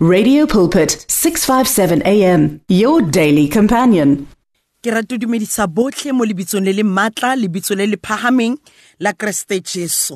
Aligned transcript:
Radio 0.00 0.46
Pulpit 0.46 1.06
657 1.08 2.06
AM 2.06 2.60
your 2.68 3.02
daily 3.02 3.48
companion. 3.48 4.28
ke 4.78 4.94
rate 4.94 5.18
dumedisa 5.18 5.66
botlhe 5.66 6.14
mo 6.14 6.22
le 6.22 6.34
le 6.38 6.84
lebitso 7.34 7.74
le 7.74 7.84
le 7.84 7.96
phahameng 7.96 8.54
la 9.00 9.12
kreste 9.12 9.58
jesu. 9.58 10.14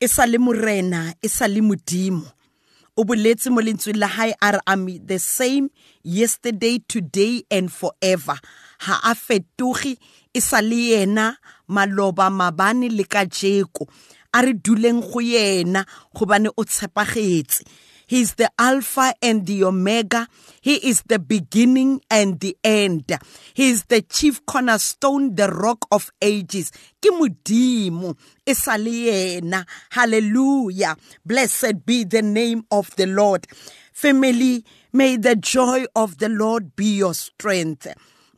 E 0.00 0.08
sa 0.08 0.24
le 0.24 0.38
morena 0.38 1.12
e 1.20 1.28
sa 1.28 1.46
le 1.46 1.60
modimo. 1.60 2.24
O 2.96 3.04
boletse 3.04 3.50
mo 3.50 3.60
la 3.60 4.06
hae 4.06 4.32
a 4.40 4.52
re 4.52 4.60
am 4.66 4.86
the 5.04 5.18
same 5.18 5.68
yesterday 6.02 6.78
today 6.88 7.44
and 7.50 7.70
forever. 7.70 8.40
Ha 8.78 9.10
a 9.10 9.14
fetoge 9.14 9.98
e 10.32 10.40
sa 10.40 10.62
le 10.62 10.96
yena 10.96 11.36
maloba 11.68 12.30
mabane 12.30 12.88
le 12.88 13.04
a 14.32 14.40
re 14.40 14.54
duleng 14.54 15.02
go 15.02 15.20
yena 15.20 15.84
o 16.56 16.64
tshepagetse 16.64 17.64
He 18.08 18.22
is 18.22 18.34
the 18.34 18.50
Alpha 18.58 19.14
and 19.20 19.46
the 19.46 19.64
Omega. 19.64 20.26
He 20.62 20.76
is 20.76 21.02
the 21.06 21.18
beginning 21.18 22.00
and 22.10 22.40
the 22.40 22.56
end. 22.64 23.12
He 23.52 23.68
is 23.68 23.84
the 23.84 24.00
chief 24.00 24.44
cornerstone, 24.46 25.34
the 25.34 25.48
rock 25.48 25.86
of 25.92 26.10
ages. 26.22 26.72
Ke 27.02 27.12
modimo 27.12 28.16
e. 28.46 29.64
Hallelujah. 29.90 30.96
Blessed 31.24 31.84
be 31.84 32.04
the 32.04 32.22
name 32.22 32.64
of 32.70 32.96
the 32.96 33.06
Lord. 33.06 33.46
Family, 33.92 34.64
may 34.90 35.16
the 35.16 35.36
joy 35.36 35.84
of 35.94 36.16
the 36.16 36.30
Lord 36.30 36.74
be 36.76 36.96
your 36.96 37.12
strength. 37.12 37.88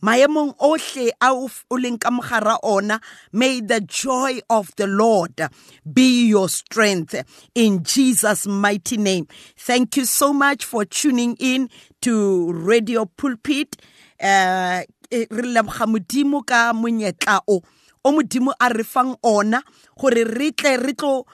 Maemong 0.02 0.54
ohle 0.58 1.10
a 1.20 1.32
o 1.32 1.48
leng 1.76 1.98
ka 2.00 2.10
mogara 2.10 2.58
ona 2.62 3.00
may 3.32 3.60
the 3.60 3.80
joy 3.80 4.40
of 4.48 4.74
the 4.76 4.86
lord 4.86 5.40
be 5.84 6.26
your 6.28 6.48
strength 6.48 7.14
in 7.54 7.82
jesus 7.82 8.46
mighty 8.46 8.96
name. 8.96 9.26
Thank 9.56 9.96
you 9.96 10.04
so 10.04 10.32
much 10.32 10.64
for 10.64 10.84
tuning 10.84 11.36
in 11.38 11.68
to 12.02 12.52
radio 12.52 13.04
pulpit. 13.04 13.76
Uh, 14.20 14.82
re 15.10 15.26
leboga 15.26 15.86
modimo 15.86 16.46
ka 16.46 16.72
monyetla 16.72 17.40
o. 17.48 17.62
O 18.04 18.12
modimo 18.12 18.52
a 18.60 18.68
re 18.72 18.82
fang 18.82 19.16
ona 19.22 19.62
gore 19.98 20.24
re 20.24 20.50
tle 20.52 20.76
re 20.76 20.92
tlo 20.94 21.26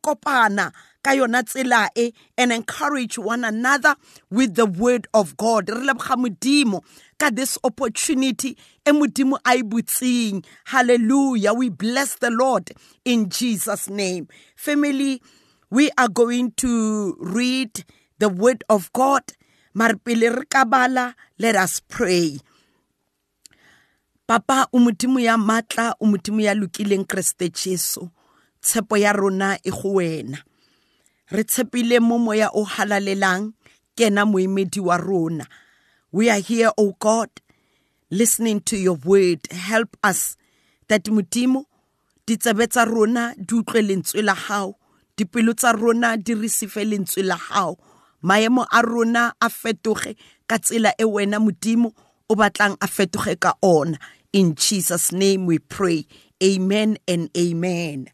kopana 0.00 0.72
ka 1.04 1.12
tsela 1.44 1.88
e 1.94 2.12
and 2.38 2.50
encourage 2.50 3.18
one 3.18 3.44
another 3.44 3.94
with 4.30 4.54
the 4.54 4.64
word 4.64 5.06
of 5.12 5.36
god. 5.36 5.68
Re 5.68 5.76
leboga 5.86 6.16
modimo 6.16 6.82
ka 7.18 7.30
this 7.30 7.58
opportunity 7.62 8.56
e 8.86 8.90
modimo 8.90 9.38
a 9.44 9.60
e 9.60 10.42
hallelujah. 10.64 11.52
We 11.52 11.68
bless 11.68 12.16
the 12.16 12.30
lord 12.30 12.72
in 13.04 13.28
jesus 13.28 13.88
name. 13.90 14.28
Family 14.56 15.20
we 15.70 15.90
are 15.98 16.08
going 16.08 16.52
to 16.52 17.16
read 17.20 17.84
the 18.18 18.30
word 18.30 18.64
of 18.70 18.90
god. 18.94 19.34
Mare 19.74 19.96
pele 19.96 20.30
let 21.38 21.56
us 21.56 21.80
pray. 21.86 22.40
Papa 24.26 24.68
o 24.72 24.78
modimo 24.78 25.20
ya 25.20 25.36
matla 25.36 25.94
o 26.00 26.06
modimo 26.06 26.40
ya 26.40 26.54
lokileng 26.54 27.04
kreste 27.06 27.50
jesu 27.50 28.08
tshepo 28.62 28.96
ya 28.96 29.12
rona 29.12 29.58
e 29.62 29.70
go 29.70 29.92
wena 30.00 30.38
re 31.34 31.44
tshepile 31.44 32.00
mo 32.00 32.18
moya 32.18 32.48
o 32.54 32.64
halalelang 32.64 33.52
kena 33.96 34.24
moemedi 34.26 34.80
wa 34.80 34.96
rona. 34.96 35.46
We 36.12 36.30
are 36.30 36.38
here 36.38 36.70
o 36.78 36.94
god 36.98 37.28
listening 38.10 38.60
to 38.60 38.76
your 38.76 38.98
word. 39.04 39.40
Help 39.50 39.96
us 40.04 40.36
that 40.88 41.04
modimo 41.04 41.64
ditsebe 42.26 42.70
tsa 42.70 42.84
rona 42.84 43.34
di 43.36 43.54
utlwe 43.54 43.82
lentswe 43.82 44.22
la 44.22 44.34
gago 44.34 44.76
dipelo 45.16 45.52
tsa 45.54 45.72
rona 45.72 46.16
di 46.16 46.34
receive 46.34 46.84
lentswe 46.84 47.22
la 47.22 47.36
gago 47.36 47.78
maemo 48.22 48.66
a 48.70 48.82
rona 48.82 49.34
a 49.40 49.48
fetoge 49.50 50.16
ka 50.46 50.58
tsela 50.58 50.94
e 50.98 51.04
wena 51.04 51.40
modimo 51.40 51.92
o 52.30 52.34
batlang 52.34 52.76
a 52.80 52.86
fetoge 52.86 53.34
ka 53.40 53.54
ona. 53.62 53.98
In 54.32 54.54
jesus 54.54 55.12
name 55.12 55.46
we 55.46 55.58
pray. 55.58 56.06
Amen 56.42 56.98
and 57.08 57.30
amen 57.36 58.13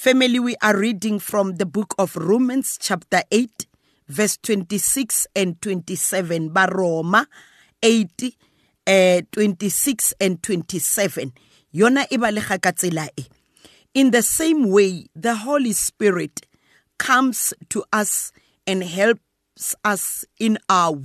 family 0.00 0.40
we 0.40 0.56
are 0.62 0.78
reading 0.78 1.18
from 1.18 1.56
the 1.56 1.66
book 1.66 1.94
of 1.98 2.16
romans 2.16 2.78
chapter 2.80 3.22
8 3.30 3.66
verse 4.08 4.38
26 4.38 5.26
and 5.36 5.60
27 5.60 6.48
baroma 6.48 7.26
8 7.82 8.34
uh, 8.86 9.20
26 9.30 10.14
and 10.18 10.42
27 10.42 11.32
yona 11.74 12.06
ka 12.08 13.08
e. 13.18 13.26
In 13.92 14.10
the 14.10 14.22
same 14.22 14.70
way 14.70 15.04
the 15.14 15.34
holy 15.34 15.74
spirit 15.74 16.46
comes 16.96 17.52
to 17.68 17.84
us 17.92 18.32
and 18.66 18.82
helps 18.82 19.74
us 19.84 20.24
in 20.38 20.56
our 20.70 20.96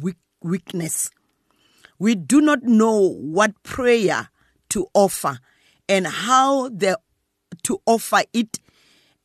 weakness. 0.41 1.09
We 1.99 2.15
do 2.15 2.39
not 2.39 2.63
know 2.63 3.09
what 3.09 3.61
prayer 3.63 4.29
to 4.69 4.87
offer 4.93 5.39
and 5.89 6.07
how 6.07 6.69
the, 6.69 6.97
to 7.63 7.81
offer 7.85 8.21
it 8.31 8.59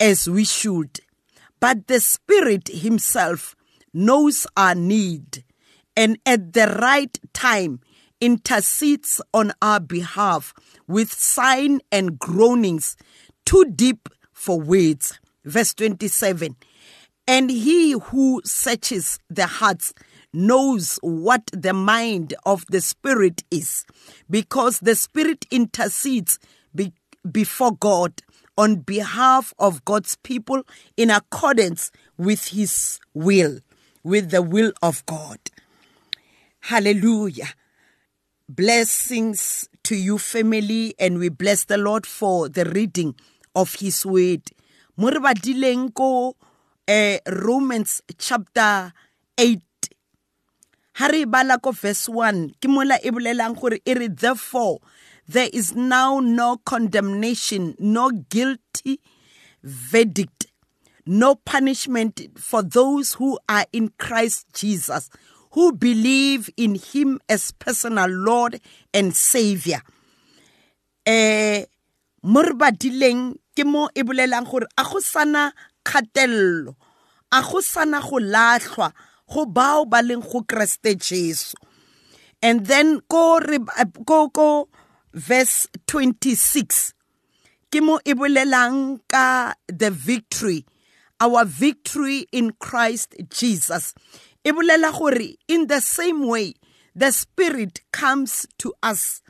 as 0.01 0.29
we 0.29 0.45
should. 0.45 1.01
But 1.61 1.87
the 1.87 2.01
Spirit 2.01 2.69
Himself 2.69 3.55
knows 3.93 4.47
our 4.57 4.75
need 4.75 5.45
and 5.97 6.19
at 6.25 6.55
the 6.55 6.79
right 6.81 7.19
time 7.35 7.81
intercedes 8.21 9.21
on 9.35 9.53
our 9.61 9.81
behalf 9.81 10.55
with 10.87 11.13
sign 11.13 11.81
and 11.93 12.19
groanings 12.19 12.97
too 13.45 13.65
deep 13.67 14.09
for 14.33 14.59
words. 14.61 15.19
Verse 15.45 15.75
27 15.75 16.57
And 17.27 17.51
He 17.51 17.93
who 17.93 18.41
searches 18.45 19.19
the 19.29 19.47
hearts 19.47 19.93
knows 20.33 20.99
what 21.03 21.51
the 21.53 21.73
mind 21.73 22.35
of 22.47 22.65
the 22.71 22.81
Spirit 22.81 23.43
is, 23.51 23.85
because 24.29 24.79
the 24.81 24.95
Spirit 24.95 25.45
intercedes 25.51 26.39
be- 26.75 26.95
before 27.31 27.73
God 27.73 28.23
on 28.57 28.77
behalf 28.77 29.55
of 29.59 29.85
God's 29.85 30.17
people 30.17 30.63
in 30.97 31.11
accordance 31.11 31.91
with 32.17 32.49
His 32.49 33.01
will, 33.15 33.59
with 34.03 34.31
the 34.31 34.43
will 34.43 34.73
of 34.83 35.05
God. 35.07 35.39
Hallelujah. 36.61 37.55
Blessings 38.49 39.69
to 39.85 39.97
you, 39.97 40.19
family, 40.19 40.95
and 40.99 41.19
we 41.19 41.29
bless 41.29 41.65
the 41.65 41.79
Lord 41.79 42.07
for 42.07 42.49
the 42.49 42.65
reading 42.65 43.15
of 43.55 43.75
His 43.75 44.05
word. 44.05 44.43
Badileng 44.99 45.95
ko 45.95 46.37
eh, 46.87 47.19
Romans 47.27 48.03
chapter 48.19 48.93
8 49.39 49.63
ha 51.01 51.09
re 51.09 51.25
bala 51.25 51.57
ko 51.57 51.73
verse 51.73 52.13
1 52.13 52.61
ke 52.61 52.69
mola 52.69 52.99
re 53.01 54.09
therefore 54.13 54.85
there 55.33 55.51
is 55.53 55.75
now 55.75 56.21
no 56.21 56.57
condemnation 56.59 57.75
no 57.79 58.11
guilty 58.11 59.01
verdict 59.63 60.47
no 61.07 61.35
punishment 61.35 62.21
for 62.37 62.63
those 62.63 63.15
who 63.15 63.39
are 63.49 63.67
in 63.73 63.89
Christ 63.99 64.47
Jesus 64.53 65.11
who 65.53 65.73
believe 65.73 66.49
in 66.57 66.75
him 66.77 67.21
as 67.29 67.51
personal 67.53 68.09
lord 68.09 68.61
and 68.95 69.15
savior. 69.15 69.83
Eh 71.07 71.65
mo 72.23 72.43
ke 72.43 73.65
mo 73.65 73.89
e 73.95 74.03
bolelang 74.03 74.49
gore 74.49 74.67
a 74.79 74.85
go 74.85 75.01
sana 75.01 75.53
a 75.85 77.43
go 77.43 77.61
sana 77.61 78.01
go 78.01 78.19
latlhwa 78.19 78.93
go 79.29 79.47
bao 79.47 79.89
ba 79.89 80.03
leng 80.03 80.23
go 80.23 80.45
jesu. 80.95 81.57
And 82.43 82.67
then 82.67 83.01
ko 83.09 83.39
re 83.39 83.59
ko 84.07 84.29
ko 84.31 84.69
verse 85.13 85.67
26 85.87 86.95
ke 87.71 87.81
mo 87.83 87.99
ka 89.09 89.55
the 89.69 89.91
victory 89.91 90.65
our 91.21 91.45
victory 91.45 92.27
in 92.33 92.53
Christ 92.59 93.15
Jesus. 93.29 93.95
E 94.43 94.51
gore 94.51 95.37
in 95.49 95.67
the 95.67 95.81
same 95.81 96.27
way 96.27 96.55
the 96.97 97.13
spirit 97.13 97.83
comes 97.93 98.47
to 98.59 98.73
us 98.83 99.21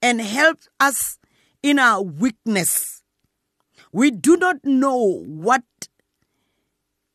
and 0.00 0.20
helps 0.20 0.68
us 0.78 1.18
in 1.62 1.78
our 1.78 2.02
weakness. 2.02 3.02
We 3.92 4.12
do 4.12 4.36
not 4.36 4.64
know 4.64 5.24
what 5.26 5.64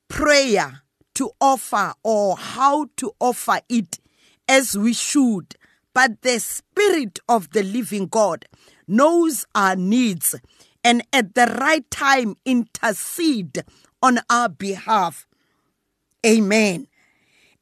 prayer 0.10 0.82
to 1.16 1.32
offer 1.40 1.94
or 2.04 2.36
how 2.36 2.88
to 2.98 3.14
offer 3.22 3.62
it 3.70 4.00
as 4.50 4.78
we 4.78 4.94
should. 4.94 5.56
But 5.96 6.22
the 6.22 6.40
Spirit 6.40 7.20
of 7.30 7.52
the 7.52 7.64
living 7.64 8.08
God 8.08 8.46
knows 8.86 9.48
our 9.56 9.78
needs 9.78 10.36
and 10.84 11.02
at 11.14 11.36
the 11.36 11.48
right 11.58 11.90
time 11.90 12.36
intercede 12.44 13.64
on 14.04 14.20
our 14.30 14.50
behalf. 14.50 15.26
Amen. 16.26 16.88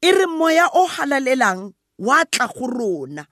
Moya 0.03 0.67
o 0.73 0.87
halalelang 0.87 1.73
wa 1.99 2.23
tla 2.25 2.49
go 2.49 2.65
rona 2.67 3.27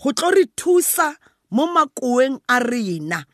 go 0.00 0.12
tlo 0.12 0.30
re 0.30 0.46
thusa 0.56 1.16
mo 1.50 1.66
makoeng 1.66 2.40
a 2.48 2.60
rena. 2.62 3.26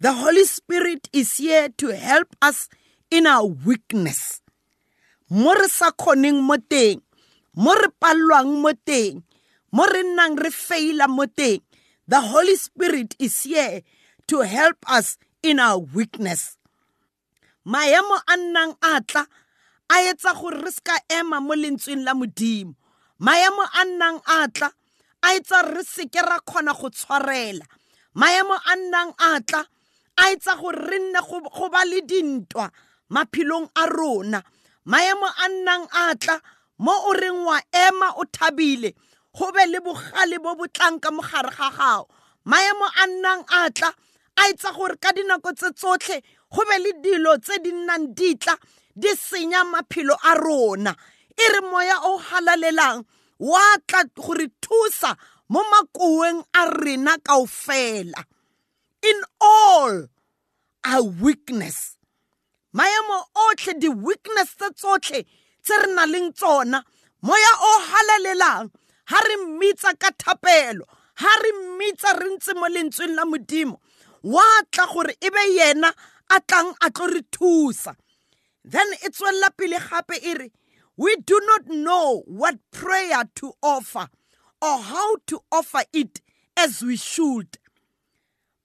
The 0.00 0.12
Holy 0.12 0.44
Spirit 0.44 1.08
is 1.12 1.36
here 1.36 1.68
to 1.78 1.94
help 1.94 2.34
us 2.42 2.68
in 3.10 3.28
our 3.28 3.46
weakness. 3.46 4.42
mo 5.30 5.54
re 5.54 5.70
sa 5.70 5.94
kgoneng 5.94 6.42
mo 6.42 6.58
re 6.58 7.88
teng 8.82 9.22
mo 9.72 9.86
re 9.86 10.02
nnang 10.02 10.38
re 10.38 10.50
faila 10.50 11.06
mo 11.08 11.26
teng. 11.26 11.62
The 12.10 12.20
holy 12.20 12.56
spirit 12.56 13.14
is 13.18 13.46
here 13.46 13.82
to 14.26 14.42
help 14.42 14.82
us 14.90 15.18
in 15.42 15.60
our 15.62 15.78
weakness. 15.78 16.58
Maemo 17.66 18.18
a 18.26 18.34
nnang 18.34 18.74
a 18.82 19.00
tla 19.00 19.26
a 19.90 19.96
etsa 20.10 20.34
gore 20.34 20.58
re 20.58 20.70
ska 20.70 20.96
ema 21.10 21.40
mo 21.40 21.54
lentsweng 21.54 22.02
la 22.04 22.14
modimo. 22.14 22.74
Maemo 23.20 23.62
a 23.62 23.82
nnang 23.86 24.18
a 24.26 24.48
tla 24.48 24.68
a 25.22 25.28
etsa 25.38 25.62
re 25.62 25.82
seke 25.86 26.18
ra 26.22 26.38
kgona 26.42 26.74
go 26.74 26.88
tshwarela. 26.90 27.62
Maemo 28.16 28.56
a 28.58 28.74
nnang 28.74 29.14
a 29.18 29.40
tla 29.40 29.62
a 30.18 30.22
etsa 30.34 30.58
gore 30.58 30.82
re 30.90 30.98
nne 30.98 31.20
go 31.30 31.68
ba 31.70 31.84
le 31.86 32.00
dintwa 32.02 32.70
maphelong 33.10 33.70
a 33.76 33.86
rona. 33.86 34.42
Maemo 34.86 35.28
a 35.30 35.46
nnang 35.48 35.86
a 35.94 36.16
tla 36.16 36.40
mo 36.78 36.90
o 37.06 37.12
reng 37.12 37.44
wa 37.44 37.60
ema 37.70 38.14
o 38.16 38.24
thabile 38.24 38.94
go 39.36 39.52
be 39.52 39.66
le 39.66 39.80
bogale 39.80 40.38
bo 40.42 40.54
bo 40.54 40.66
tlang 40.66 41.00
ka 41.00 41.10
mogare 41.10 41.50
ga 41.56 41.70
gago. 41.70 42.08
Maemo 42.46 42.86
a 43.02 43.06
nnang 43.06 43.44
a 43.48 43.70
tla 43.70 43.90
a 44.36 44.42
etsa 44.50 44.74
gore 44.76 44.96
ka 44.96 45.12
dinako 45.12 45.52
tse 45.56 45.70
tsotlhe 45.72 46.22
go 46.52 46.62
be 46.68 46.76
le 46.78 46.92
dilo 47.02 47.36
tse 47.38 47.58
di 47.62 47.70
nnang 47.72 48.14
ditla 48.14 48.56
di 48.96 49.08
senya 49.14 49.64
maphelo 49.64 50.16
a 50.24 50.34
rona. 50.34 50.94
E 51.36 51.46
re 51.52 51.60
moya 51.60 51.96
o 52.02 52.18
halalelang 52.18 53.04
wa 53.38 53.76
tla 53.86 54.04
go 54.14 54.34
re 54.34 54.46
thusa 54.60 55.16
mo 55.48 55.62
makoweng 55.72 56.42
a 56.54 56.70
rena 56.82 57.18
kaofela. 57.18 58.24
In 59.02 59.20
all 59.40 60.06
our 60.84 61.02
weakness. 61.02 61.96
Maemo 62.74 63.24
otlhe 63.34 63.78
di-weakness 63.80 64.54
tse 64.56 64.68
tsotlhe 64.74 65.24
tse 65.62 65.74
re 65.82 65.94
na 65.94 66.04
leng 66.06 66.32
tsona 66.32 66.82
moya 67.22 67.52
o 67.60 67.70
halalelang 67.90 68.70
ha 69.10 69.20
re 69.26 69.36
mmitsa 69.36 69.98
ka 69.98 70.10
thapelo. 70.22 70.84
Ha 71.20 71.32
re 71.42 71.50
mmitsa 71.52 72.14
re 72.20 72.28
ntse 72.34 72.54
mo 72.54 72.66
lentsweng 72.68 73.14
la 73.16 73.24
modimo. 73.24 73.80
Wa 74.22 74.46
tla 74.70 74.86
gore 74.86 75.14
e 75.20 75.28
be 75.34 75.42
yena 75.58 75.90
a 76.30 76.40
tlang 76.40 76.74
a 76.80 76.90
tlo 76.90 77.06
re 77.14 77.22
thusa. 77.34 77.96
Then 78.64 78.86
e 79.04 79.08
tswelela 79.10 79.50
pele 79.56 79.78
gape 79.78 80.16
e 80.22 80.34
re 80.34 80.48
we 80.96 81.16
do 81.16 81.40
not 81.44 81.66
know 81.66 82.22
what 82.26 82.58
prayer 82.70 83.24
to 83.36 83.52
offer 83.62 84.06
or 84.60 84.78
how 84.78 85.16
to 85.26 85.40
offer 85.50 85.82
it 85.92 86.20
as 86.56 86.82
we 86.82 86.96
should. 86.96 87.58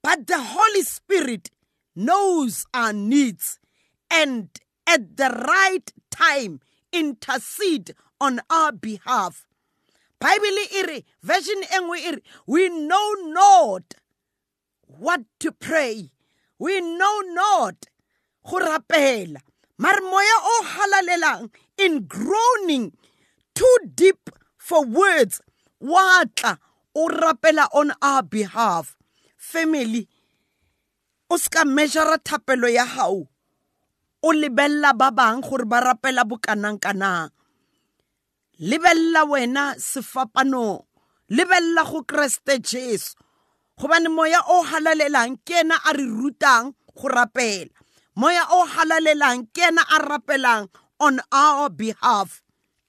But 0.04 0.28
the 0.28 0.38
holy 0.38 0.82
spirit 0.82 1.50
knows 1.96 2.66
our 2.74 2.92
needs 2.92 3.58
and 4.12 4.50
at 4.86 5.16
the 5.18 5.30
right 5.48 5.92
time 6.12 6.60
intercede 6.92 7.96
on 8.20 8.42
our 8.50 8.74
behalf 8.74 9.46
bible 10.26 10.66
e 10.74 11.06
version 11.22 11.62
we 12.48 12.70
know 12.70 13.08
not 13.30 13.94
what 14.98 15.22
to 15.40 15.52
pray. 15.52 16.10
We 16.58 16.82
know 16.82 17.22
not 17.30 17.86
go 18.42 18.58
rapela. 18.58 19.38
Mare 19.78 20.02
moya 20.02 20.38
o 20.42 20.56
halalelang 20.66 21.52
in 21.78 22.08
groaning 22.08 22.94
too 23.54 23.78
deep 23.94 24.30
for 24.58 24.86
words 24.86 25.42
wa 25.80 26.24
tla 26.34 26.58
o 26.96 27.08
rapela 27.08 27.68
on 27.74 27.92
our 28.02 28.24
behalf. 28.24 28.96
Family 29.38 30.08
o 31.30 31.38
ska 31.38 31.66
measure 31.66 32.18
thapelo 32.24 32.66
ya 32.72 32.86
gago 32.86 33.28
o 34.24 34.30
lebella 34.34 34.98
ba 34.98 35.12
bang 35.12 35.42
gore 35.42 35.66
ba 35.70 35.82
rapela 35.86 36.26
bokanang-kanang 36.26 37.30
lebella 38.60 39.26
wena 39.26 39.76
sefapanong 39.78 40.84
lebella 41.30 41.84
go 41.84 42.04
kreste 42.04 42.60
jesu. 42.60 43.16
Gobane 43.78 44.08
moya 44.10 44.40
o 44.48 44.64
halalelang 44.64 45.38
ke 45.44 45.60
ena 45.60 45.76
a 45.86 45.92
re 45.94 46.04
rutang 46.04 46.74
go 46.96 47.10
rapela. 47.10 47.70
Moya 48.16 48.46
o 48.52 48.66
halalelang 48.66 49.52
ke 49.54 49.68
ena 49.68 49.82
a 49.82 50.00
rapelang 50.00 50.70
on 51.00 51.20
our 51.32 51.70
behalf. 51.70 52.42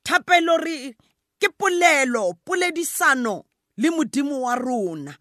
Thapelo 0.04 0.62
re 0.62 0.94
ke 1.40 1.48
polelo 1.58 2.38
poledisano 2.44 3.44
le 3.76 3.90
modimo 3.90 4.40
wa 4.42 4.54
rona. 4.54 5.16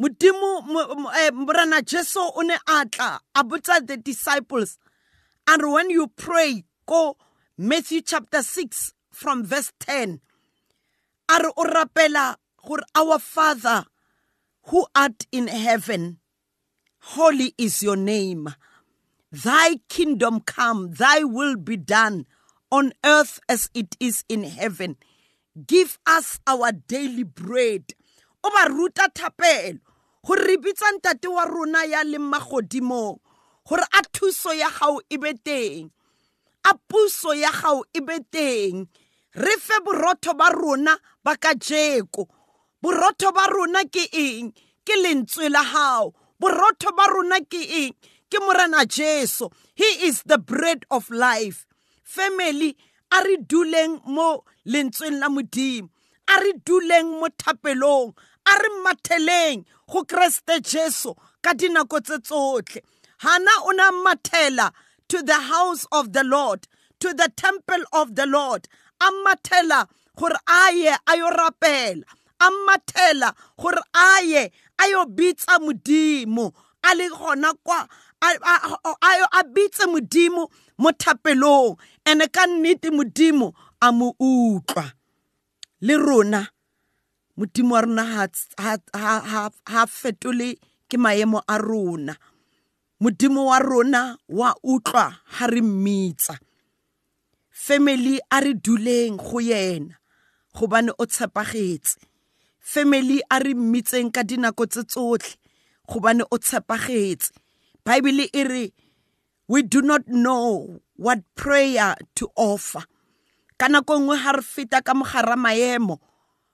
Modimo 0.00 0.66
eh, 1.20 1.30
morana 1.30 1.82
jesu 1.82 2.20
o 2.20 2.42
ne 2.42 2.56
a 2.66 2.84
tla 2.86 3.20
a 3.34 3.44
botsa 3.44 3.86
the 3.86 3.96
disciples. 3.96 4.78
And 5.46 5.70
when 5.70 5.90
you 5.90 6.08
pray 6.08 6.64
go 6.86 7.16
matthew 7.56 8.00
chapter 8.00 8.42
6 8.42 8.95
from 9.16 9.44
verse 9.44 9.72
10 9.80 10.20
a 11.32 11.36
re 11.42 11.50
o 11.56 11.64
rapela 11.64 12.36
our 12.94 13.18
father 13.18 13.84
who 14.68 14.86
art 14.94 15.26
in 15.32 15.46
heaven 15.48 16.18
holy 17.14 17.54
is 17.56 17.82
your 17.82 17.96
name. 17.96 18.48
Thy 19.30 19.76
kingdom 19.88 20.40
come, 20.40 20.90
thy 20.92 21.22
will 21.22 21.56
be 21.56 21.76
done 21.76 22.26
on 22.70 22.92
earth 23.04 23.38
as 23.48 23.70
it 23.74 23.96
is 24.00 24.24
in 24.28 24.42
heaven. 24.42 24.96
Give 25.66 25.98
us 26.06 26.40
our 26.46 26.72
daily 26.72 27.22
bread. 27.22 27.94
O 28.42 28.50
ba 28.50 28.70
ruta 28.72 29.08
thapelo. 29.14 29.78
Gore 30.26 30.44
re 30.44 30.56
bitsa 30.56 30.90
ntate 30.98 31.28
wa 31.30 31.44
rona 31.44 31.84
ya 31.86 32.02
leng 32.02 32.26
magodimong 32.32 33.18
gore 33.68 33.86
a 33.94 34.02
thuso 34.12 34.50
ya 34.58 34.68
gago 34.70 35.00
e 35.08 35.16
be 35.16 35.30
a 36.64 36.74
puso 36.90 37.30
ya 37.40 37.50
gago 37.52 37.84
e 37.94 38.00
be 38.00 38.18
re 39.36 39.56
fe 39.60 39.74
borotho 39.84 40.32
ba 40.36 40.48
rona 40.50 40.96
ba 41.24 41.36
ka 41.36 41.52
jeko 41.54 42.26
borotho 42.82 43.32
ba 43.34 43.46
rona 43.52 43.84
ke 43.84 44.08
eng? 44.12 44.52
Ke 44.86 44.94
lentswe 45.02 45.50
la 45.50 45.62
gago 45.62 46.14
borotho 46.40 46.96
ba 46.96 47.06
rona 47.12 47.40
ke 47.44 47.60
eng? 47.82 47.92
Ke 48.30 48.40
morena 48.40 48.84
jesu. 48.86 49.48
He 49.74 50.08
is 50.08 50.22
the 50.24 50.38
bread 50.38 50.84
of 50.90 51.10
life. 51.10 51.66
Family 52.02 52.76
a 53.12 53.22
re 53.24 53.36
duleng 53.36 54.00
mo 54.06 54.44
lentsweng 54.66 55.20
la 55.20 55.28
modimo. 55.28 55.90
A 56.28 56.40
re 56.40 56.52
duleng 56.64 57.20
mo 57.20 57.28
thapelong. 57.38 58.14
A 58.46 58.52
re 58.56 58.70
matheleng 58.84 59.64
go 59.90 60.02
kreste 60.04 60.60
jesu 60.62 61.14
ka 61.42 61.52
dinako 61.52 62.00
tse 62.02 62.18
tsotlhe 62.18 62.80
hana 63.18 63.50
o 63.64 63.70
na 63.70 63.90
mathela 63.90 64.72
to 65.08 65.22
the 65.22 65.34
house 65.34 65.86
of 65.92 66.12
the 66.12 66.24
lord 66.24 66.66
to 67.00 67.12
the 67.14 67.30
temple 67.36 67.84
of 67.92 68.14
the 68.14 68.26
lord. 68.26 68.68
A 69.00 69.08
mathela 69.24 69.86
gore 70.16 70.38
a 70.46 70.70
ye 70.72 70.90
a 71.06 71.16
yo 71.16 71.30
rapela. 71.30 72.04
A 72.40 72.50
mathela 72.66 73.34
gore 73.58 73.82
a 73.94 74.22
ye 74.24 74.50
a 74.78 74.88
yo 74.88 75.04
bitsa 75.06 75.58
modimo. 75.58 76.52
A 76.84 76.94
le 76.94 77.08
gona 77.08 77.52
kwa 77.64 77.88
a 78.22 79.42
bitse 79.44 79.86
modimo 79.86 80.50
mo 80.78 80.90
thapelong. 80.92 81.76
Ene 82.04 82.26
ka 82.28 82.46
nnete 82.46 82.90
modimo 82.90 83.52
a 83.80 83.92
mo 83.92 84.14
utlwa. 84.20 84.92
Le 85.80 85.96
rona 85.96 86.48
modimo 87.36 87.74
wa 87.74 87.80
rona 87.80 88.28
ha 89.66 89.86
fetole 89.86 90.58
ke 90.88 90.96
maemo 90.96 91.42
a 91.46 91.58
rona. 91.58 92.16
Modimo 93.00 93.46
wa 93.46 93.58
rona 93.58 94.16
wa 94.28 94.54
utlwa 94.64 95.14
ha 95.24 95.46
re 95.46 95.60
mmitsa 95.60 96.38
family 97.56 98.20
a 98.30 98.44
re 98.44 98.52
duleng 98.52 99.16
go 99.16 99.40
yena 99.40 99.96
gobane 100.52 100.92
o 100.98 101.06
tshepagetse. 101.08 101.96
Family 102.60 103.22
a 103.32 103.40
re 103.40 103.54
mmitseng 103.56 104.12
ka 104.12 104.20
dinako 104.28 104.68
tse 104.68 104.84
tsotlhe 104.84 105.40
gobane 105.88 106.20
o 106.30 106.36
tshepagetse. 106.36 107.32
Bible 107.80 108.28
e 108.28 108.42
re 108.44 108.64
we 109.48 109.62
do 109.62 109.80
not 109.80 110.04
know 110.06 110.80
what 110.96 111.24
prayer 111.34 111.96
to 112.14 112.28
offer. 112.36 112.84
Ka 113.56 113.72
nako 113.72 114.04
nngwe 114.04 114.16
ga 114.20 114.32
re 114.36 114.42
feta 114.44 114.84
ka 114.84 114.92
mogara 114.92 115.36
maemo 115.36 115.96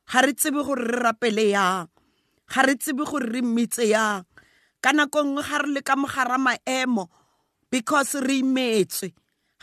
ga 0.06 0.20
re 0.22 0.32
tsebe 0.38 0.62
gore 0.62 0.86
re 0.86 1.02
rapele 1.02 1.50
yang 1.50 1.90
ga 2.46 2.62
re 2.62 2.78
tsebe 2.78 3.02
gore 3.02 3.26
re 3.26 3.42
mmitse 3.42 3.90
yang. 3.90 4.22
Ka 4.78 4.94
nako 4.94 5.26
nngwe 5.26 5.42
ga 5.42 5.58
re 5.66 5.68
le 5.74 5.80
ka 5.82 5.98
mogara 5.98 6.38
maemo 6.38 7.10
because 7.74 8.14
re 8.22 8.38
imetswe 8.38 9.10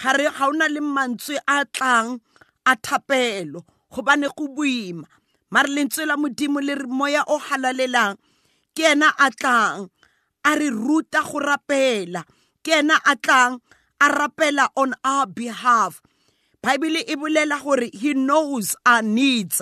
ga 0.01 0.11
re 0.17 0.27
ga 0.31 0.47
ona 0.47 0.67
le 0.71 0.81
mantswe 0.95 1.35
a 1.47 1.65
tlang 1.75 2.09
a 2.65 2.73
thapelo 2.85 3.59
gobane 3.91 4.27
go 4.37 4.47
boima. 4.47 5.05
Mare 5.51 5.69
lentswe 5.75 6.05
la 6.05 6.15
modimo 6.15 6.61
le 6.61 6.75
re 6.75 6.87
moya 6.87 7.23
o 7.27 7.37
halalelang 7.39 8.15
ke 8.75 8.83
ena 8.91 9.09
a 9.17 9.27
tlang 9.31 9.89
a 10.45 10.51
re 10.55 10.69
ruta 10.69 11.21
go 11.23 11.39
rapela. 11.39 12.23
Ke 12.63 12.79
ena 12.79 12.95
a 13.05 13.15
tlang 13.15 13.59
a 13.99 14.07
rapela 14.07 14.69
on 14.75 14.93
our 15.03 15.27
behalf. 15.27 16.01
Bible 16.61 17.01
e 17.07 17.15
bolela 17.15 17.61
gore 17.61 17.89
he 17.93 18.13
knows 18.13 18.75
our 18.85 19.01
needs 19.01 19.61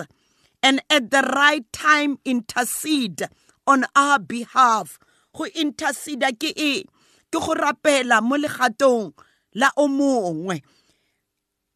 and 0.62 0.80
at 0.90 1.10
the 1.10 1.22
right 1.34 1.64
time 1.72 2.18
intercede 2.24 3.28
on 3.66 3.84
our 3.96 4.18
behalf. 4.18 4.98
Go 5.34 5.46
intercede 5.56 6.30
ke 6.38 6.52
e 6.54 6.84
ke 7.32 7.38
go 7.40 7.54
rapela 7.54 8.22
mo 8.22 8.36
legatong 8.36 9.14
la 9.54 9.70
o 9.76 9.88
mongwe. 9.88 10.62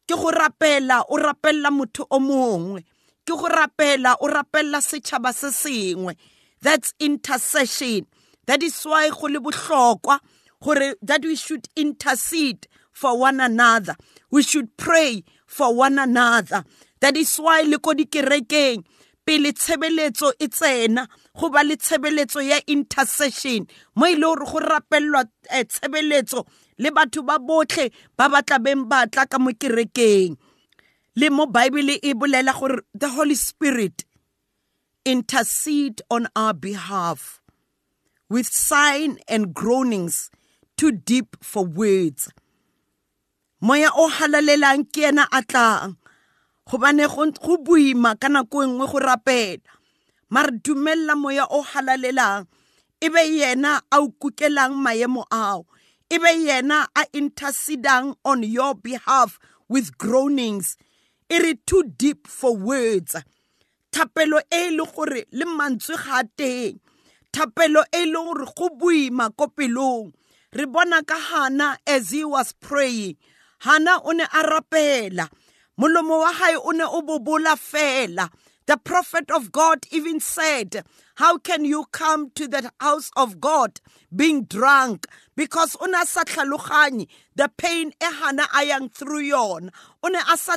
Ke 0.07 0.15
go 0.15 0.31
rapela 0.31 1.03
o 1.09 1.17
rapella 1.17 1.71
motho 1.71 2.05
o 2.09 2.19
mongwe. 2.19 2.83
Ke 3.25 3.33
go 3.37 3.47
rapela 3.47 4.15
o 4.21 4.27
rapella 4.27 4.81
setšhaba 4.81 5.33
se 5.33 5.47
sengwe. 5.47 6.15
That's 6.61 6.93
intercession. 6.99 8.05
That 8.45 8.63
is 8.63 8.81
why 8.83 9.09
go 9.09 9.27
le 9.27 9.39
bohlokwa 9.39 10.19
gore 10.61 10.95
that 11.01 11.23
we 11.23 11.35
should 11.35 11.67
intercede 11.75 12.67
for 12.91 13.17
one 13.17 13.39
another. 13.39 13.95
We 14.31 14.43
should 14.43 14.75
pray 14.77 15.23
for 15.45 15.73
one 15.75 15.99
another. 15.99 16.63
That 17.01 17.17
is 17.17 17.35
why 17.37 17.61
le 17.61 17.79
ko 17.79 17.93
dikerekeng 17.93 18.83
pele 19.25 19.51
tshebeletso 19.53 20.33
e 20.39 20.47
tsena 20.47 21.07
go 21.37 21.49
ba 21.49 21.63
le 21.63 21.75
tshebeletso 21.75 22.45
ya 22.47 22.59
intercession. 22.67 23.67
Mo 23.95 24.05
ile 24.05 24.21
gore 24.21 24.45
go 24.45 24.59
rapellwa 24.59 25.25
eh, 25.49 25.63
tshebeletso 25.63 26.45
le 26.77 26.89
batho 26.91 27.21
ba 27.21 27.37
botlhe 27.39 27.91
ba 28.17 28.25
ba 28.29 28.39
tlabeng 28.41 28.85
ba 28.89 29.05
tla 29.11 29.25
ka 29.25 29.37
mo 29.39 29.51
kerekeng. 29.53 30.37
Le 31.15 31.27
mo 31.29 31.45
bible 31.45 31.99
e 32.01 32.11
bolela 32.13 32.53
gore 32.53 32.81
the 32.93 33.09
holy 33.09 33.35
spirit 33.35 34.05
intercede 35.05 36.01
on 36.09 36.27
our 36.35 36.53
behalf 36.53 37.41
with 38.29 38.47
sign 38.47 39.19
and 39.27 39.53
groanings 39.53 40.31
too 40.77 40.91
deep 40.91 41.37
for 41.43 41.65
words. 41.65 42.31
Moya 43.61 43.93
o 43.95 44.09
halalelang 44.09 44.89
ke 44.89 45.07
ena 45.13 45.27
a 45.31 45.41
tlang 45.45 45.95
gobane 46.67 47.05
go 47.07 47.57
boima 47.61 48.17
ka 48.19 48.27
nako 48.27 48.63
e 48.63 48.67
nngwe 48.67 48.85
go 48.91 48.99
rapela. 48.99 49.71
Mare 50.33 50.51
dumella 50.63 51.13
moya 51.15 51.45
o 51.45 51.61
halalelang 51.61 52.47
e 53.03 53.07
be 53.09 53.21
yena 53.37 53.81
a 53.91 54.01
o 54.01 54.09
kukelang 54.09 54.73
maemo 54.73 55.23
ao 55.29 55.67
e 56.15 56.45
yena 56.45 56.87
a 56.95 57.05
intercedang 57.13 58.15
on 58.23 58.43
your 58.43 58.75
behalf 58.75 59.39
with 59.67 59.97
groanings. 59.97 60.77
E 61.29 61.39
re 61.39 61.55
too 61.65 61.83
deep 61.97 62.27
for 62.27 62.55
words. 62.55 63.15
Thapelo 63.91 64.39
e 64.51 64.71
le 64.71 64.85
gore 64.85 65.25
le 65.31 65.45
mantswe 65.45 65.97
ga 65.97 66.23
teng. 66.37 66.79
Thapelo 67.31 67.83
e 67.91 68.05
le 68.05 68.13
gore 68.13 68.45
go 68.55 70.11
re 70.51 70.65
bona 70.65 71.03
ka 71.03 71.17
hana 71.17 71.77
as 71.87 72.11
he 72.11 72.23
was 72.23 72.53
praying. 72.53 73.17
Hana 73.59 73.99
o 74.03 74.11
ne 74.11 74.23
a 74.23 74.43
rapela. 74.43 75.29
Molomo 75.79 76.19
wa 76.19 76.31
hae 76.31 76.55
o 76.55 76.71
ne 76.71 76.83
o 76.83 77.01
bobola 77.01 77.55
fela 77.57 78.29
the 78.65 78.77
prophet 78.77 79.29
of 79.31 79.51
God 79.51 79.85
even 79.91 80.19
said, 80.19 80.83
How 81.15 81.37
can 81.37 81.65
you 81.65 81.85
come 81.91 82.31
to 82.35 82.47
the 82.47 82.71
house 82.79 83.11
of 83.15 83.39
God 83.41 83.81
being 84.15 84.43
drunk? 84.45 85.07
Because 85.35 85.75
una 85.81 86.05
sa 86.05 86.23
the 86.23 87.49
pain 87.57 87.89
e 88.01 88.05
hana 88.05 88.47
a 88.55 88.65
yang 88.65 88.89
through 88.89 89.19
yon. 89.21 89.71
Sa 90.35 90.55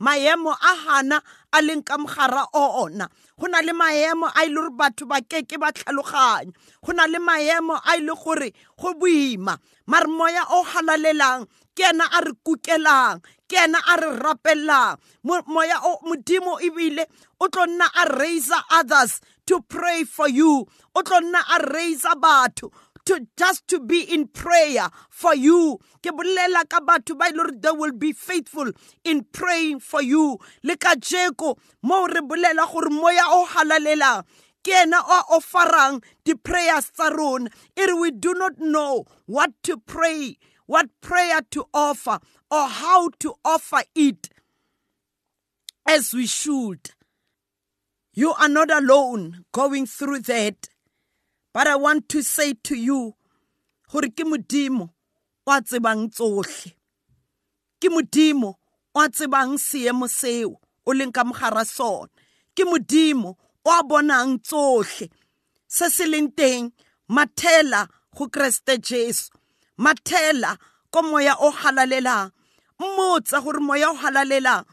maemo 0.00 0.52
a 0.52 0.76
hana 0.86 1.22
a 1.52 1.58
leng 1.62 1.84
ka 1.84 1.96
mogara 1.96 2.46
ona. 2.54 3.08
Go 3.38 3.46
na 3.46 3.60
le 3.60 3.72
maemo 3.72 4.30
a 4.30 4.44
ile 4.46 4.54
gore 4.54 4.70
batho 4.70 5.06
ba 5.06 5.20
keke 5.20 5.58
ba 5.58 5.72
tlhaloganye. 5.72 6.52
Go 6.82 6.92
na 6.92 7.06
le 7.06 7.18
maemo 7.18 7.74
a 7.84 7.96
ile 7.96 8.14
gore 8.14 8.52
go 8.78 8.94
boima. 8.94 9.58
Mar 9.86 10.06
moya 10.06 10.44
o 10.50 10.62
halalelang 10.62 11.46
ke 11.74 11.82
ena 11.90 12.04
a 12.12 12.20
re 12.22 12.32
kukelang 12.46 13.20
ke 13.48 13.56
ena 13.58 13.78
a 13.78 13.96
re 14.00 14.10
rapellang 14.22 14.98
moya 15.24 15.78
o 15.82 15.98
modimo 16.06 16.58
ebile 16.62 17.04
o 17.40 17.48
tlo 17.48 17.66
nna 17.66 17.86
a 18.02 18.04
raisa 18.14 18.62
others 18.70 19.20
to 19.46 19.60
pray 19.68 20.04
for 20.04 20.28
you 20.28 20.64
o 20.94 21.02
tlo 21.02 21.20
nna 21.20 21.40
a 21.54 21.58
raisa 21.66 22.14
batho 22.14 22.70
to 23.06 23.26
just 23.36 23.66
to 23.68 23.80
be 23.80 24.00
in 24.02 24.26
prayer 24.28 24.88
for 25.10 25.34
you 25.34 25.78
ke 26.02 26.10
bolela 26.20 26.64
ka 26.68 26.80
batho 26.80 27.16
ba 27.18 27.28
ile 27.32 27.50
they 27.60 27.70
will 27.72 27.92
be 27.92 28.12
faithful 28.12 28.70
in 29.04 29.24
praying 29.32 29.80
for 29.80 30.02
you 30.02 30.38
le 30.62 30.76
ka 30.76 30.94
jeko 30.94 31.56
mo 31.82 32.06
re 32.06 32.20
bolela 32.20 32.66
gore 32.72 32.90
moya 32.90 33.24
o 33.28 33.44
halalelang 33.46 34.24
ke 34.64 34.72
ena 34.82 35.00
o 35.18 35.38
offerang 35.38 36.02
di-prayers 36.24 36.90
tsa 36.92 37.10
rona 37.10 37.50
we 38.00 38.10
do 38.10 38.34
not 38.34 38.58
know 38.58 39.04
what 39.26 39.50
to 39.62 39.76
pray 39.76 40.36
what 40.66 40.88
prayer 41.00 41.40
to 41.50 41.64
offer 41.72 42.18
or 42.50 42.68
how 42.68 43.10
to 43.18 43.34
offer 43.44 43.82
it 43.94 44.28
as 45.86 46.14
we 46.14 46.26
should. 46.26 46.90
You 48.12 48.32
are 48.32 48.48
not 48.48 48.70
alone 48.70 49.44
going 49.52 49.86
through 49.86 50.20
that. 50.20 50.68
But 51.54 51.68
I 51.68 51.76
want 51.76 52.08
to 52.08 52.22
say 52.22 52.54
to 52.64 52.74
you, 52.74 53.14
gore 53.88 54.10
ke 54.10 54.26
modimo 54.26 54.90
o 55.46 55.52
a 55.52 55.62
tsebang 55.62 56.10
tsohle. 56.10 56.74
Ke 57.80 57.88
modimo 57.94 58.56
o 58.92 59.00
a 59.00 59.08
tsebang 59.08 59.54
seemo 59.54 60.10
seo 60.10 60.56
o 60.84 60.90
leng 60.90 61.14
ka 61.14 61.22
mogara 61.22 61.64
sona. 61.64 62.10
Ke 62.56 62.66
modimo 62.66 63.36
o 63.64 63.70
a 63.70 63.84
bonang 63.86 64.42
tsohle 64.42 65.08
se 65.68 65.88
se 65.88 66.04
leng 66.10 66.34
teng 66.34 66.72
mathela 67.08 67.86
go 68.16 68.26
kreste 68.26 68.74
jesu. 68.82 69.30
Mathela 69.78 70.58
ko 70.90 71.02
moya 71.02 71.36
o 71.38 71.52
halalelang. 71.52 72.32
Mmotsa 72.80 73.38
gore 73.44 73.60
moya 73.60 73.90
o 73.90 73.94
halalelang. 73.94 74.66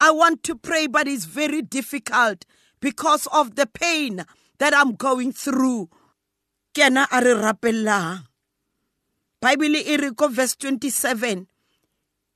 I 0.00 0.10
want 0.10 0.42
to 0.42 0.56
pray 0.56 0.88
but 0.88 1.06
it's 1.06 1.26
very 1.26 1.62
difficult 1.62 2.44
because 2.80 3.28
of 3.28 3.54
the 3.54 3.66
pain 3.66 4.24
that 4.58 4.74
i'm 4.74 4.96
going 4.96 5.30
through. 5.30 5.88
Kena 6.74 7.06
a 7.10 7.20
re 7.20 7.34
bible 9.40 9.78
e 9.78 9.96
re 9.96 10.10
ko 10.10 10.28
verse 10.28 10.56
27 10.56 11.46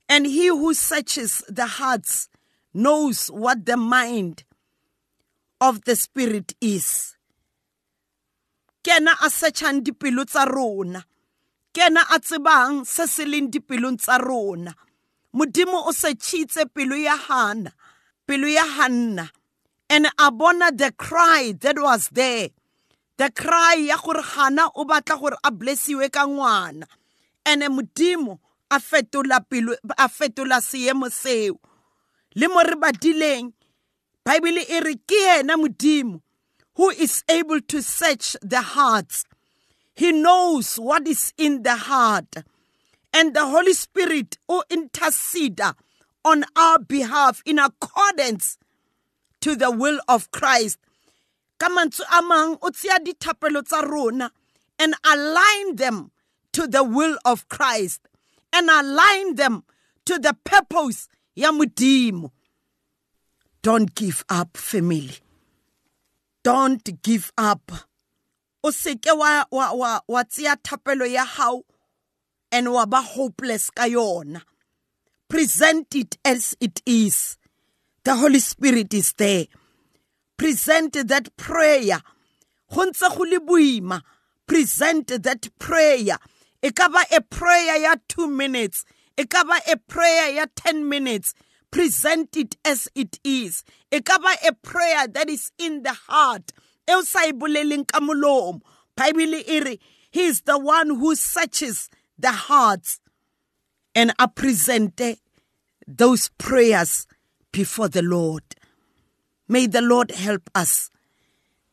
and 0.07 0.25
he 0.25 0.47
who 0.47 0.73
searches 0.73 1.43
the 1.49 1.65
hearts 1.65 2.29
knows 2.73 3.27
what 3.27 3.65
the 3.65 3.77
mind 3.77 4.43
of 5.61 5.83
the 5.83 5.95
spirit 5.95 6.53
is. 6.61 7.15
Kena 8.83 9.11
a 9.21 9.29
searchang 9.29 9.81
dipelo 9.83 10.25
tsa 10.25 10.45
rona. 10.47 11.03
Ke 11.73 11.87
ena 11.87 12.01
a 12.09 12.19
tsebang 12.19 12.85
se 12.85 13.05
se 13.05 13.25
leng 13.25 13.51
dipelong 13.51 13.99
tsa 13.99 14.17
rona. 14.17 14.73
Modimo 15.35 15.85
o 15.85 15.91
setšhitse 15.91 16.73
pelo 16.73 16.95
ya 16.95 17.15
hana 17.15 17.71
pelo 18.25 18.47
ya 18.47 18.65
hanna 18.65 19.29
and 19.89 20.07
a 20.19 20.31
bona 20.31 20.71
the 20.71 20.91
cry 20.91 21.53
that 21.59 21.77
was 21.77 22.09
there 22.09 22.49
the 23.19 23.29
cry 23.41 23.75
ya 23.89 23.97
gore 24.03 24.23
hana 24.33 24.63
o 24.75 24.85
batla 24.89 25.19
gore 25.19 25.37
a 25.43 25.51
blessiwe 25.51 26.07
ka 26.15 26.23
ngwana 26.27 26.85
and 27.45 27.63
modimo 27.75 28.39
a 28.71 28.79
fetola 28.79 29.37
pelo 29.49 29.75
a 29.97 30.07
fetola 30.17 30.57
seemo 30.69 31.07
seo 31.21 31.59
le 32.35 32.47
mo 32.47 32.61
re 32.69 32.75
badileng 32.83 33.51
bible 34.25 34.61
e 34.75 34.79
re 34.87 34.95
ke 35.09 35.19
yena 35.27 35.57
modimo 35.61 36.21
who 36.75 36.89
is 36.91 37.23
able 37.27 37.59
to 37.61 37.81
search 37.83 38.35
the 38.41 38.61
hearts 38.61 39.25
he 39.99 40.13
knows 40.13 40.75
what 40.75 41.05
is 41.09 41.33
in 41.37 41.63
the 41.63 41.75
heart. 41.75 42.33
And 43.11 43.33
the 43.33 43.45
Holy 43.45 43.73
Spirit 43.73 44.37
will 44.47 44.63
intercede 44.69 45.59
on 46.23 46.45
our 46.55 46.79
behalf 46.79 47.43
in 47.45 47.59
accordance 47.59 48.57
to 49.41 49.57
the 49.57 49.71
will 49.71 49.99
of 50.07 50.31
Christ. 50.31 50.77
Ka 51.59 51.67
mantswe 51.69 52.05
a 52.11 52.21
mang 52.21 52.57
o 52.61 52.69
tseya 52.69 52.97
dithapelo 53.05 53.61
tsa 53.67 53.81
rona 53.91 54.31
and 54.77 54.93
align 55.05 55.75
them 55.75 56.11
to 56.53 56.67
the 56.67 56.83
will 56.83 57.17
of 57.25 57.47
Christ 57.49 58.01
and 58.53 58.69
align 58.69 59.35
them 59.35 59.63
to 60.05 60.17
the 60.19 60.33
purpose 60.43 61.07
ya 61.35 61.51
modimo. 61.51 62.31
Don't 63.61 63.93
give 63.93 64.23
up, 64.29 64.55
family. 64.55 65.17
Don't 66.43 67.01
give 67.03 67.31
up. 67.37 67.71
o 68.63 68.71
seke 68.71 69.11
wa 69.17 69.45
wa 69.51 69.71
wa 69.73 70.01
wa 70.07 70.23
tseya 70.23 70.55
thapelo 70.57 71.05
ya 71.09 71.23
hao 71.25 71.63
and 72.51 72.67
wa 72.73 72.85
ba 72.85 73.01
hopeless 73.01 73.69
ka 73.71 73.83
yona 73.83 74.41
present 75.29 75.95
it 75.95 76.17
as 76.25 76.57
it 76.59 76.81
is 76.85 77.37
the 78.03 78.15
holy 78.15 78.39
spirit 78.39 78.93
is 78.93 79.13
there 79.13 79.45
present 80.39 80.93
that 80.93 81.35
prayer. 81.35 81.99
Go 82.73 82.85
ntse 82.85 83.15
go 83.15 83.23
le 83.23 83.39
boima. 83.39 84.01
Present 84.47 85.07
that 85.07 85.49
prayer. 85.59 86.17
E 86.63 86.71
ka 86.71 86.87
ba 86.87 87.03
a 87.11 87.21
prayer 87.21 87.77
ya 87.81 87.95
2 88.07 88.27
minutes. 88.27 88.85
E 89.17 89.25
ka 89.25 89.43
ba 89.43 89.59
a 89.69 89.75
prayer 89.75 90.35
ya 90.35 90.45
10 90.55 90.87
minutes. 90.87 91.33
Present 91.71 92.37
it 92.37 92.55
as 92.63 92.87
it 92.95 93.19
is. 93.23 93.63
E 93.91 93.99
ka 93.99 94.17
ba 94.17 94.33
a 94.47 94.53
prayer 94.53 95.07
that 95.07 95.29
is 95.29 95.51
in 95.59 95.83
the 95.83 95.93
heart. 96.07 96.53
E 96.89 96.93
o 96.93 97.01
sa 97.01 97.27
e 97.27 97.33
boleleng 97.33 97.85
ka 97.85 97.99
molomo. 97.99 98.61
Bible 98.95 99.43
e 99.45 99.59
re 99.59 99.79
he 100.09 100.25
is 100.25 100.41
the 100.41 100.57
one 100.57 100.89
who 100.89 101.15
searches 101.15 101.89
the 102.17 102.31
hearts 102.31 102.99
and 103.93 104.13
a 104.17 104.27
present 104.27 105.01
those 105.85 106.29
prayers 106.37 107.07
before 107.51 107.87
the 107.87 108.01
lord 108.01 108.43
may 109.49 109.67
the 109.67 109.81
lord 109.81 110.11
help 110.11 110.49
us 110.55 110.89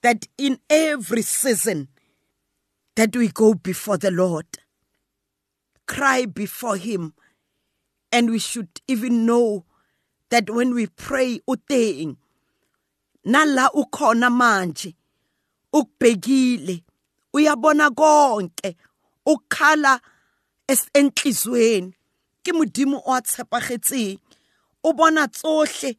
that 0.02 0.26
in 0.37 0.59
every 0.68 1.23
season 1.23 1.88
that 2.97 3.14
we 3.14 3.28
go 3.28 3.54
before 3.54 3.99
the 3.99 4.11
lord 4.11 4.47
cry 5.87 6.26
before 6.26 6.76
him 6.76 7.14
and 8.11 8.30
we 8.30 8.38
should 8.38 8.80
even 8.88 9.26
know 9.26 9.64
that 10.30 10.50
when 10.50 10.75
we 10.75 10.87
pray 10.87 11.38
uteng 11.49 12.16
nala 13.25 13.71
ukhona 13.75 14.30
manje 14.30 14.95
ukubhekile 15.73 16.83
uyabona 17.33 17.90
konke 17.90 18.76
ukukhala 19.26 20.00
enhlizweni. 20.68 21.95
Ke 22.42 22.52
modimo 22.52 23.02
o 23.04 23.12
a 23.12 23.21
tshepagetseng 23.23 24.18
bona 24.83 25.26
tsohle 25.28 25.97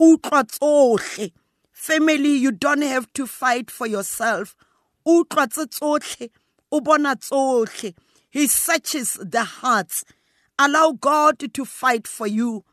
utlwa 0.00 0.44
tsohle. 0.44 1.32
Family 1.72 2.36
you 2.36 2.52
don't 2.52 2.82
have 2.82 3.12
to 3.12 3.26
fight 3.26 3.70
for 3.70 3.86
yourself. 3.86 4.56
Utlwa 5.06 5.46
tse 5.48 5.66
tsohle 5.66 6.30
o 6.72 6.80
bona 6.80 7.16
tsohle. 7.16 7.94
He 8.30 8.46
searches 8.46 9.18
the 9.20 9.44
hearts. 9.44 10.04
Allow 10.58 10.92
god 10.92 11.52
to 11.52 11.64
fight 11.64 12.06
for 12.06 12.26
you. 12.26 12.64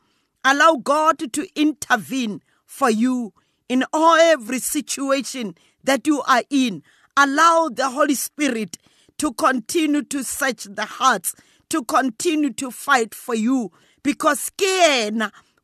Allow 0.44 0.76
god 0.76 1.32
to 1.32 1.46
intervene 1.54 2.42
for 2.64 2.90
you 2.90 3.32
in 3.68 3.84
all 3.92 4.16
every 4.16 4.60
situation 4.60 5.54
that 5.84 6.06
you 6.06 6.22
are 6.22 6.44
in. 6.48 6.82
Allow 7.16 7.70
the 7.72 7.90
holy 7.90 8.14
spirit 8.14 8.78
to 9.18 9.32
continue 9.32 10.02
to 10.02 10.22
search 10.22 10.64
the 10.64 10.84
hearts 10.84 11.34
to 11.70 11.82
continue 11.84 12.52
to 12.52 12.70
fight 12.70 13.14
for 13.14 13.34
you. 13.34 13.72
Because 14.02 14.50
ke 14.50 15.10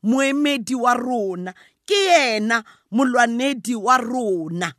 moemedi 0.05 0.75
wa 0.75 0.93
rona. 0.93 1.53
Ke 1.85 1.95
yena 1.95 2.63
molwanedi 2.91 3.75
wa 3.75 3.97
rona. 3.97 4.73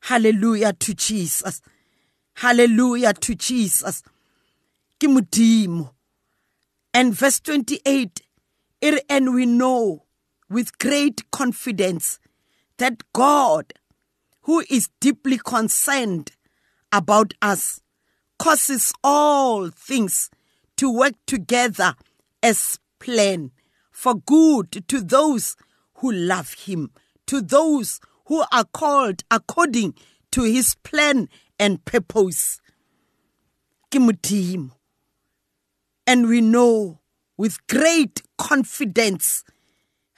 Hallelujah 0.00 0.72
to 0.72 0.94
jesus. 0.94 1.60
Hallelujah 2.34 3.12
to 3.12 3.34
jesus. 3.34 4.02
Ke 4.98 5.06
modimo. 5.06 5.90
And 6.94 7.14
verse 7.14 7.40
28 7.40 8.22
it, 8.80 9.04
and 9.08 9.34
we 9.34 9.44
know 9.44 10.04
with 10.48 10.78
great 10.78 11.30
confidence 11.30 12.18
that 12.78 13.02
god 13.12 13.72
who 14.42 14.64
is 14.70 14.88
deeply 15.00 15.38
concerned 15.38 16.32
about 16.92 17.34
us 17.42 17.80
causes 18.38 18.92
all 19.02 19.68
things 19.68 20.30
to 20.76 20.90
work 20.90 21.14
together 21.26 21.94
as 22.42 22.78
plan 23.00 23.50
for 23.98 24.14
good 24.14 24.86
to 24.86 25.00
those 25.00 25.56
who 25.94 26.12
love 26.12 26.52
him, 26.52 26.92
to 27.26 27.40
those 27.40 27.98
who 28.26 28.44
are 28.52 28.62
called 28.62 29.24
according 29.28 29.92
to 30.30 30.42
his 30.44 30.76
plan 30.84 31.28
and 31.58 31.84
purpose. 31.84 32.60
And 33.92 34.12
we 36.28 36.40
know 36.40 37.00
with 37.36 37.66
great 37.66 38.22
confidence 38.36 39.42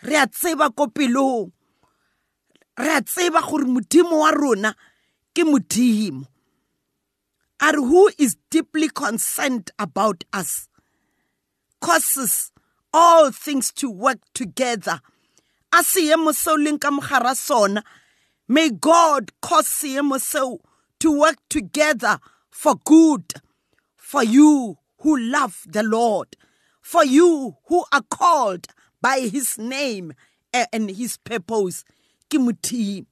re 0.02 0.16
a 0.16 0.26
tseba 0.26 0.76
ko 0.76 0.88
pelong 0.88 1.50
re 2.78 2.96
a 2.96 3.00
tseba 3.00 3.40
gore 3.40 3.64
modimo 3.64 4.20
wa 4.20 4.30
rona 4.30 4.74
ke 5.34 5.40
modimo. 5.40 6.26
Are 7.62 7.76
who 7.76 8.10
is 8.18 8.36
deeply 8.50 8.90
concerned 8.90 9.70
about 9.78 10.24
us. 10.34 10.68
Causes 11.80 12.52
all 12.92 13.30
things 13.30 13.72
to 13.72 13.90
work 13.90 14.18
together. 14.34 15.00
A 15.72 15.78
seemo 15.82 16.32
seo 16.32 16.56
leng 16.56 17.82
may 18.48 18.70
god 18.70 19.30
cause 19.40 19.68
seemo 19.68 20.18
seo 20.18 20.58
to 20.98 21.18
work 21.18 21.36
together 21.48 22.18
for 22.50 22.74
good 22.84 23.34
for 23.96 24.22
you 24.24 24.76
who 24.98 25.16
love 25.18 25.64
the 25.68 25.82
lord 25.82 26.36
for 26.90 27.04
you 27.04 27.56
who 27.66 27.84
are 27.92 28.02
called 28.10 28.66
by 29.00 29.20
his 29.20 29.56
name 29.56 30.12
and 30.52 30.90
his 30.90 31.16
purpose. 31.18 31.84
Kimuti. 32.28 33.06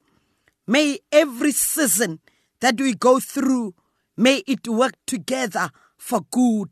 may 0.67 0.99
every 1.13 1.53
season 1.53 2.19
that 2.59 2.79
we 2.79 2.93
go 2.93 3.21
through 3.21 3.73
may 4.17 4.43
it 4.47 4.67
work 4.67 4.95
together 5.07 5.71
for 5.97 6.19
good. 6.31 6.69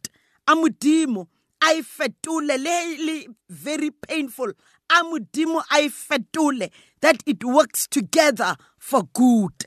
Amudimo 0.48 1.28
I 1.62 1.82
fetule 1.82 2.58
le 2.58 3.26
very 3.50 3.92
painful. 3.92 4.54
Amudimo 4.90 5.62
I 5.72 5.90
fetule 5.90 6.70
that 7.02 7.22
it 7.26 7.44
works 7.44 7.88
together 7.88 8.56
for 8.78 9.04
good. 9.14 9.66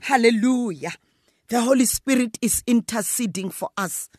Hallelujah. 0.00 0.92
The 1.48 1.60
holy 1.60 1.86
spirit 1.86 2.38
is 2.42 2.62
interceding 2.66 3.50
for 3.50 3.70
us. 3.76 4.10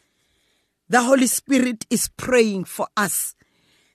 The 0.89 1.03
holy 1.03 1.27
spirit 1.27 1.85
is 1.89 2.09
praying 2.17 2.65
for 2.65 2.87
us. 2.97 3.35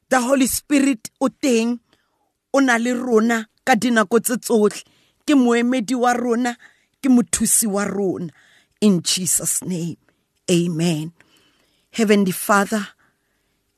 The 0.08 0.20
holy 0.20 0.46
spirit 0.46 1.10
o 1.20 1.28
teng 1.28 1.80
o 2.52 2.60
na 2.60 2.76
le 2.76 2.94
rona 2.94 3.48
ka 3.66 3.74
dinako 3.74 4.20
tse 4.22 4.36
tsotlhe 4.36 4.84
ke 5.26 5.34
moemedi 5.34 5.94
wa 5.98 6.12
rona 6.12 6.56
ke 7.02 7.08
mothusi 7.10 7.66
wa 7.66 7.84
rona. 7.84 8.30
In 8.80 9.02
Jesus' 9.02 9.64
name. 9.64 9.96
Amen. 10.50 11.12
Heavenly 11.94 12.32
Father, 12.32 12.88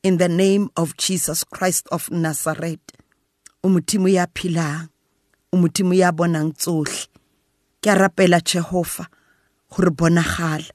in 0.03 0.17
the 0.17 0.27
name 0.27 0.71
of 0.75 0.97
Jesus 0.97 1.45
Christ 1.45 1.87
of 1.93 2.11
Nazareth, 2.11 2.81
umutimo 3.63 4.09
ya 4.09 4.27
philang, 4.33 4.89
umutimo 5.53 5.95
ya 5.95 6.13
bonang 6.13 6.57
tsohle. 6.57 7.09
Ke 7.83 7.93
rapela 7.95 8.41
Jehova 8.41 9.07
gore 9.69 9.91
bonagala. 9.91 10.71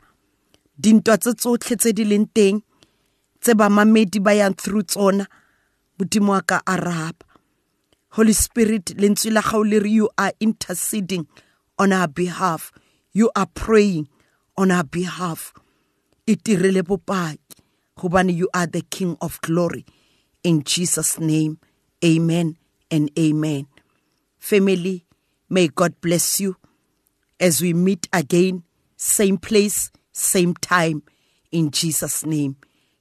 Dintwa 0.80 1.17
tse 1.17 1.34
tsotlhe 1.34 1.77
tse 1.77 1.93
di 1.93 2.06
leng 2.06 2.30
teng 2.30 2.62
tse 3.41 3.58
ba 3.58 3.69
mamedi 3.69 4.21
ba 4.21 4.38
yang 4.38 4.54
through 4.54 4.86
tsona 4.86 5.25
modimo 5.97 6.38
wa 6.38 6.41
ka 6.41 6.62
araba. 6.62 7.25
Holy 8.10 8.34
Spirit, 8.34 8.93
lentswe 9.01 9.34
la 9.34 9.41
gago 9.41 9.65
le 9.65 9.80
re 9.80 9.89
you 9.89 10.10
are 10.15 10.34
interceding 10.39 11.25
on 11.80 11.91
our 11.91 12.08
behalf. 12.08 12.71
You 13.13 13.32
are 13.36 13.49
praying 13.49 14.10
on 14.56 14.69
our 14.69 14.84
behalf 14.86 15.54
itirele 16.27 16.84
bopaki. 16.84 17.39
Gobane 17.97 18.34
you 18.34 18.49
are 18.53 18.67
the 18.67 18.81
king 18.81 19.17
of 19.21 19.39
glory. 19.41 19.86
In 20.43 20.63
jesus 20.63 21.19
name 21.19 21.60
amen 22.03 22.57
and 22.89 23.12
amen. 23.17 23.67
Family 24.39 25.05
may 25.49 25.67
god 25.67 25.93
bless 26.01 26.39
you. 26.39 26.55
As 27.39 27.62
we 27.62 27.73
meet 27.73 28.07
again 28.12 28.63
same 28.97 29.38
place 29.38 29.91
same 30.12 30.53
time 30.55 31.03
in 31.51 31.69
jesus 31.69 32.25
name. 32.25 32.55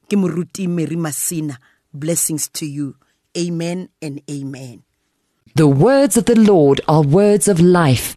Ke 0.08 0.16
moruti 0.16 0.68
mary 0.68 0.96
masina 0.96 1.56
blessings 1.94 2.48
to 2.48 2.66
you. 2.66 2.96
Amen 3.38 3.88
and 4.02 4.20
amen. 4.30 4.82
The 5.54 5.66
words 5.66 6.16
of 6.16 6.26
the 6.26 6.38
lord 6.38 6.80
are 6.88 7.02
words 7.02 7.48
of 7.48 7.60
life 7.60 8.16